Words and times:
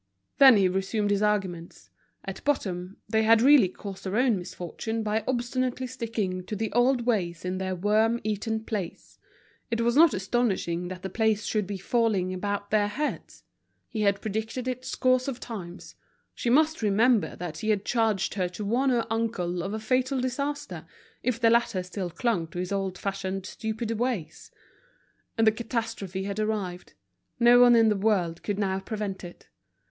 Then 0.39 0.57
he 0.57 0.67
resumed 0.67 1.11
his 1.11 1.21
arguments; 1.21 1.91
at 2.25 2.43
bottom, 2.43 2.97
they 3.07 3.21
had 3.21 3.39
really 3.39 3.67
caused 3.69 4.03
their 4.03 4.17
own 4.17 4.35
misfortune 4.39 5.03
by 5.03 5.23
obstinately 5.27 5.85
sticking 5.85 6.43
to 6.47 6.55
the 6.55 6.71
old 6.71 7.05
ways 7.05 7.45
in 7.45 7.59
their 7.59 7.75
worm 7.75 8.19
eaten 8.23 8.61
place; 8.63 9.19
it 9.69 9.81
was 9.81 9.95
not 9.95 10.15
astonishing 10.15 10.87
that 10.87 11.03
the 11.03 11.09
place 11.11 11.45
should 11.45 11.67
be 11.67 11.77
falling 11.77 12.33
about 12.33 12.71
their 12.71 12.87
heads. 12.87 13.43
He 13.87 14.01
had 14.01 14.21
predicted 14.21 14.67
it 14.67 14.83
scores 14.85 15.27
of 15.27 15.39
times; 15.39 15.93
she 16.33 16.49
must 16.49 16.81
remember 16.81 17.35
that 17.35 17.59
he 17.59 17.69
had 17.69 17.85
charged 17.85 18.33
her 18.33 18.49
to 18.49 18.65
warn 18.65 18.89
her 18.89 19.05
uncle 19.11 19.61
of 19.61 19.71
a 19.71 19.79
fatal 19.79 20.19
disaster, 20.19 20.87
if 21.21 21.39
the 21.39 21.51
latter 21.51 21.83
still 21.83 22.09
clung 22.09 22.47
to 22.47 22.57
his 22.57 22.71
old 22.71 22.97
fashioned 22.97 23.45
stupid 23.45 23.91
ways. 23.99 24.49
And 25.37 25.45
the 25.45 25.51
catastrophe 25.51 26.23
had 26.23 26.39
arrived; 26.39 26.95
no 27.39 27.59
one 27.59 27.75
in 27.75 27.89
the 27.89 27.95
world 27.95 28.41
could 28.41 28.57
now 28.57 28.79
prevent 28.79 29.23
it. 29.23 29.47